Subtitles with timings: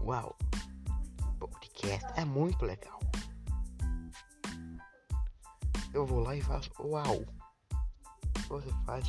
[0.00, 0.36] Uau!
[1.38, 2.98] Podcast é muito legal.
[5.92, 7.24] Eu vou lá e faço uau.
[8.48, 9.08] Você faz.